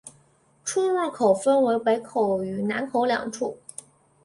[0.65, 3.59] 出入口分为北口与南口两处。